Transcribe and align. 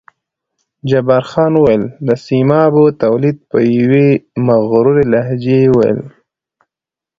جبار 0.89 1.23
خان 1.31 1.53
وویل: 1.55 1.83
د 2.07 2.09
سیمابو 2.25 2.85
تولید، 3.03 3.37
په 3.49 3.57
یوې 3.77 4.07
مغرورې 4.47 5.03
لهجې 5.13 5.57
یې 5.63 5.69
وویل. 5.71 5.99